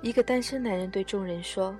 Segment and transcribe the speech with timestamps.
[0.00, 1.76] 一个单身男人对众人说：“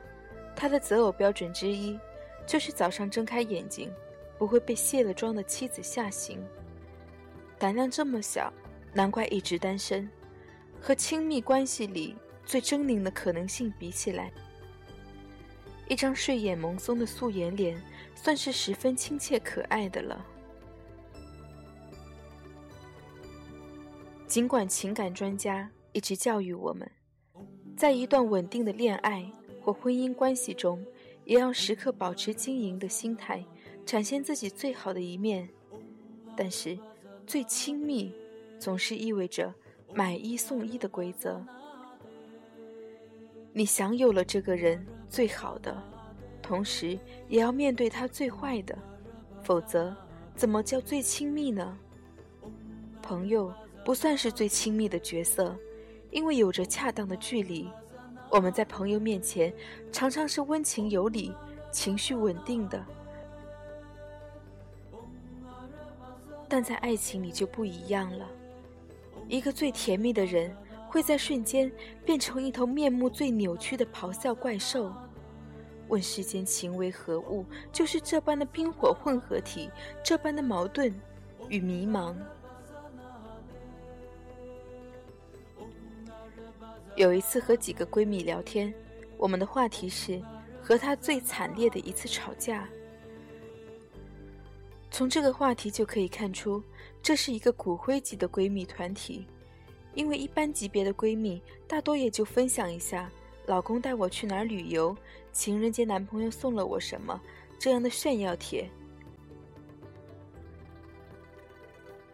[0.56, 1.96] 他的择偶标准之一，
[2.44, 3.92] 就是早上睁开眼睛，
[4.36, 6.44] 不会被卸了妆的妻子吓醒。
[7.58, 8.52] 胆量这么小，
[8.92, 10.08] 难怪一直单身。
[10.80, 14.32] 和亲密关系里最狰狞的可能性比起来，
[15.88, 17.80] 一张睡眼朦胧的素颜脸，
[18.16, 20.24] 算是十分亲切可爱的了。
[24.26, 26.90] 尽管情感专家一直教育我们。”
[27.78, 29.24] 在一段稳定的恋爱
[29.62, 30.84] 或婚姻关系中，
[31.24, 33.44] 也要时刻保持经营的心态，
[33.86, 35.48] 展现自己最好的一面。
[36.36, 36.76] 但是，
[37.24, 38.12] 最亲密
[38.58, 39.54] 总是意味着
[39.94, 41.40] 买一送一的规则。
[43.52, 45.80] 你享有了这个人最好的，
[46.42, 46.98] 同时
[47.28, 48.76] 也要面对他最坏的，
[49.44, 49.96] 否则
[50.34, 51.78] 怎么叫最亲密呢？
[53.00, 53.54] 朋友
[53.84, 55.56] 不算是最亲密的角色。
[56.10, 57.70] 因为有着恰当的距离，
[58.30, 59.52] 我们在朋友面前
[59.92, 61.34] 常常是温情有礼、
[61.70, 62.84] 情绪稳定的，
[66.48, 68.26] 但在爱情里就不一样了。
[69.28, 70.54] 一个最甜蜜的人
[70.88, 71.70] 会在瞬间
[72.04, 74.92] 变成一头面目最扭曲的咆哮怪兽。
[75.88, 79.70] 问世间情为何物，就是这般的冰火混合体，
[80.04, 80.94] 这般的矛盾
[81.48, 82.14] 与迷茫。
[86.98, 88.74] 有一次和几个闺蜜聊天，
[89.16, 90.20] 我们的话题是
[90.60, 92.68] 和她最惨烈的一次吵架。
[94.90, 96.60] 从这个话题就可以看出，
[97.00, 99.24] 这是一个骨灰级的闺蜜团体。
[99.94, 103.10] 因为一般级别的闺蜜大多也就分享一下
[103.46, 104.96] 老公带我去哪儿旅游，
[105.32, 107.20] 情人节男朋友送了我什么
[107.60, 108.68] 这样的炫耀帖。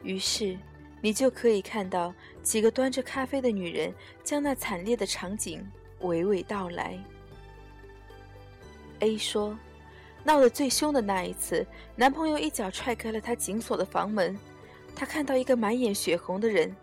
[0.02, 0.58] 于是。
[1.04, 3.92] 你就可以看到几个端着咖啡的女人
[4.22, 5.62] 将那惨烈的场景
[6.00, 6.98] 娓娓道来。
[9.00, 9.54] A 说，
[10.24, 14.34] 闹得最凶的那一次，男朋友一脚踹开了她紧锁的房门，
[14.96, 16.74] 她看到一个满眼血红的人，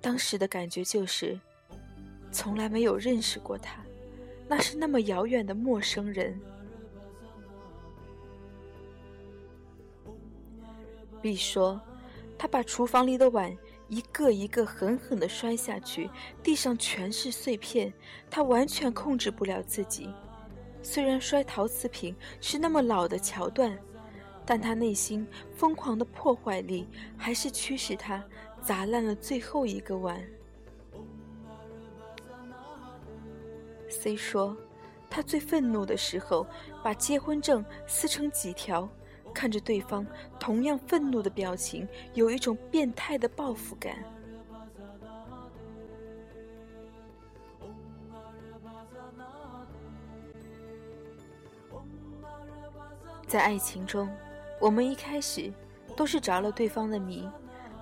[0.00, 1.38] 当时的感觉就是，
[2.32, 3.80] 从来没有认识过他，
[4.48, 6.36] 那是那么遥远的陌生人。
[11.22, 11.80] B 说。
[12.40, 13.54] 他把厨房里的碗
[13.88, 16.08] 一个一个狠狠地摔下去，
[16.42, 17.92] 地上全是碎片。
[18.30, 20.08] 他完全控制不了自己。
[20.80, 23.78] 虽然摔陶瓷瓶是那么老的桥段，
[24.46, 28.24] 但他内心疯狂的破坏力还是驱使他
[28.62, 30.18] 砸烂了最后一个碗。
[33.90, 34.56] C 说，
[35.10, 36.46] 他最愤怒的时候，
[36.82, 38.88] 把结婚证撕成几条。
[39.30, 40.06] 看着对方
[40.38, 43.96] 同样愤怒的表情，有一种变态的报复感。
[53.26, 54.08] 在爱情中，
[54.60, 55.52] 我们一开始
[55.94, 57.28] 都是着了对方的迷，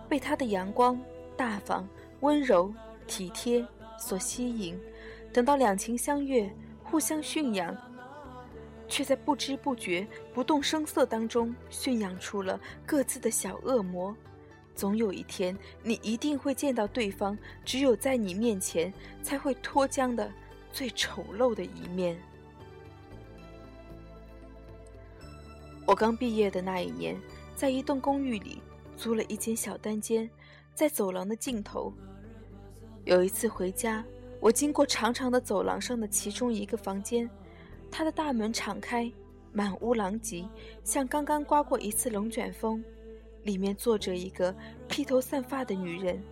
[0.06, 1.00] 被他的阳光、
[1.38, 1.88] 大方、
[2.20, 2.70] 温柔、
[3.06, 3.66] 体贴
[3.98, 4.78] 所吸引，
[5.32, 6.54] 等到两情相悦，
[6.84, 7.74] 互相驯养。
[8.88, 14.16] 却在不知不觉、不动声色当中驯养出了各自的小恶魔。
[14.74, 20.32] 总有一天，你一定会见到对方只有在你面前才会脱缰的
[20.72, 22.16] 最丑陋的一面。
[25.84, 27.20] 我刚毕业的那一年，
[27.56, 28.62] 在一栋公寓里
[28.96, 30.30] 租了一间小单间，
[30.74, 31.92] 在走廊的尽头。
[33.04, 34.04] 有一次回家，
[34.38, 37.28] 我经过长长的走廊上的其中一个房间。
[37.90, 39.10] 他的大门敞开，
[39.52, 40.48] 满屋狼藉，
[40.84, 42.84] 像刚刚刮过一次龙卷风。
[43.44, 44.54] 里面坐着一个
[44.88, 46.22] 披头散发的女人，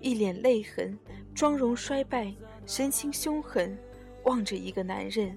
[0.00, 0.96] 一脸泪痕，
[1.34, 2.32] 妆容衰败，
[2.64, 3.76] 神情凶狠，
[4.24, 5.36] 望着一个男人。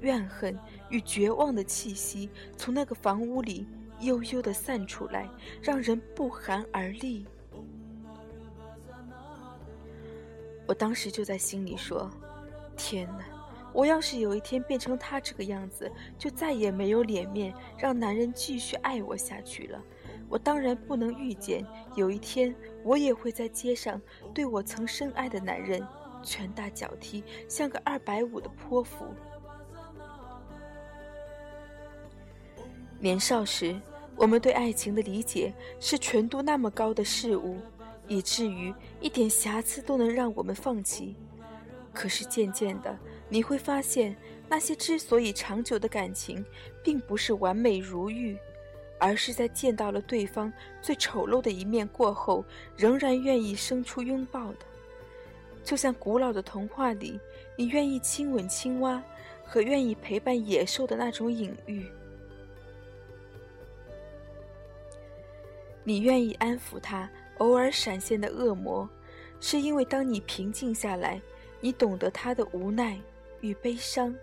[0.00, 0.58] 怨恨
[0.88, 3.66] 与绝望的气息从那个房屋里
[4.00, 5.28] 悠悠地散出来，
[5.60, 7.26] 让人不寒而栗。
[10.66, 12.10] 我当时就在心里说
[12.76, 13.24] ：“天哪！”
[13.72, 19.82] 我要是有一天变成他这个样子，就再也没有脸面让男人继续爱我下去了。
[20.28, 24.00] 我当然不能预见有一天我也会在街上
[24.32, 25.86] 对我曾深爱的男人
[26.22, 29.04] 拳打脚踢，像个二百五的泼妇。
[32.98, 33.78] 年少时，
[34.14, 37.58] 我们对爱情的理解是纯度那么高的事物，
[38.06, 41.16] 以至于一点瑕疵都能让我们放弃。
[41.92, 42.96] 可是渐渐的，
[43.32, 44.14] 你会发现，
[44.46, 46.44] 那些之所以长久的感情，
[46.82, 48.36] 并不是完美如玉，
[48.98, 50.52] 而是在见到了对方
[50.82, 52.44] 最丑陋的一面过后，
[52.76, 54.58] 仍然愿意生出拥抱的。
[55.64, 57.18] 就像古老的童话里，
[57.56, 59.02] 你愿意亲吻青蛙
[59.42, 61.86] 和愿意陪伴野兽的那种隐喻。
[65.84, 68.86] 你愿意安抚他偶尔闪现的恶魔，
[69.40, 71.18] 是因为当你平静下来，
[71.62, 73.00] 你懂得他的无奈
[73.42, 74.14] 与悲伤。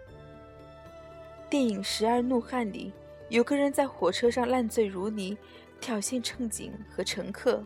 [1.47, 2.91] 电影《十二怒汉》里，
[3.29, 5.37] 有个人在火车上烂醉如泥，
[5.79, 7.63] 挑衅乘警和乘客，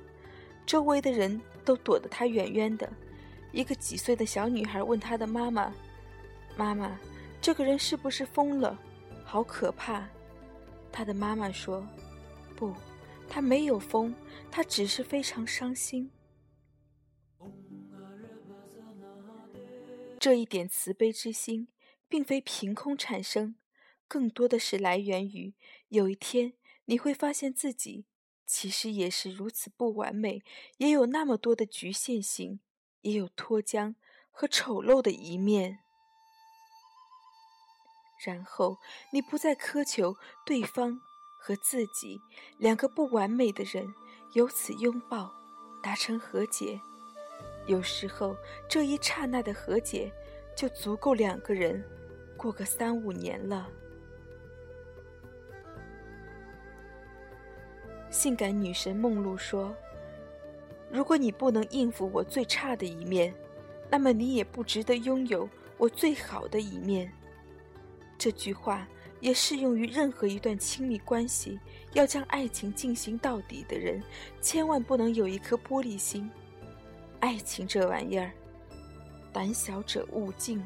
[0.66, 2.92] 周围的人都躲得他远远的。
[3.54, 5.74] 一个几岁的小女孩问她的妈妈
[6.58, 7.00] ：“妈妈，
[7.40, 8.78] 这个人是不是疯了？
[9.24, 10.06] 好可怕！”
[10.92, 11.88] 她的妈妈说
[12.58, 12.74] ：“不。”
[13.30, 14.14] 他没有疯，
[14.52, 16.12] 他只是非常伤心。
[20.24, 21.68] 这一点慈悲之心，
[22.08, 23.58] 并非凭空产生，
[24.08, 25.54] 更多的是来源于
[25.90, 26.54] 有一天
[26.86, 28.06] 你会发现自己
[28.46, 30.42] 其实也是如此不完美，
[30.78, 32.62] 也有那么多的局限性，
[33.02, 33.96] 也有脱缰
[34.32, 35.80] 和丑陋的一面。
[38.26, 38.78] 然后
[39.12, 40.16] 你不再苛求
[40.46, 41.02] 对方。
[41.38, 42.22] 和自己
[42.58, 43.94] 两个不完美的人
[44.34, 45.30] 由此拥抱，
[45.84, 46.80] 达成和解。
[47.66, 48.36] 有时候，
[48.68, 50.12] 这一刹那的和解
[50.56, 51.84] 就足够两个人
[52.38, 53.70] 过个三五年了。
[58.10, 59.76] 性感女神梦露说
[60.92, 63.34] ：“如果你不能应付我最差的一面，
[63.90, 67.12] 那么你也不值得拥有我最好的一面。”
[68.18, 68.88] 这句话。
[69.24, 71.58] 也适用于任何一段亲密关系。
[71.94, 74.04] 要将爱情进行到底的人，
[74.42, 76.30] 千万不能有一颗玻璃心。
[77.24, 78.34] 爱情这玩意儿，
[79.32, 80.62] 胆小者勿近。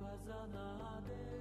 [0.00, 1.33] Bazanade